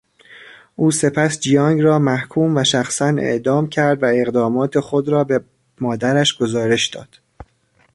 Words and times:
او 0.75 0.91
سپس 0.91 1.39
جیانگ 1.39 1.81
را 1.81 1.99
محكوم 1.99 2.57
و 2.57 2.63
شخصاً 2.63 3.05
اعدام 3.07 3.69
كرد 3.69 4.03
و 4.03 4.05
اقدامات 4.05 4.79
خود 4.79 5.09
را 5.09 5.23
به 5.23 5.43
مادرش 5.79 6.37
گزارش 6.37 6.87
داد. 6.87 7.19